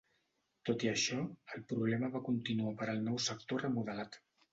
Tot 0.69 0.83
i 0.85 0.87
això, 0.91 1.17
el 1.57 1.65
problema 1.71 2.09
va 2.15 2.21
continuar 2.29 2.73
per 2.79 2.87
al 2.95 3.05
nou 3.09 3.21
sector 3.27 3.63
remodelat. 3.65 4.19